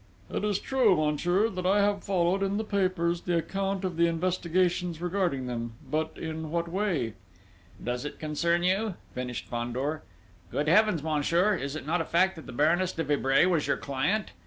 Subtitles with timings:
[0.31, 4.07] "It is true, monsieur, that I have followed, in the papers, the account of the
[4.07, 7.13] investigations regarding them: but, in what way?..."
[7.83, 10.01] "Does it concern you?" finished Fandor.
[10.49, 13.77] "Good heavens, monsieur, is it not a fact that the Baroness de Vibray was your
[13.77, 14.31] client?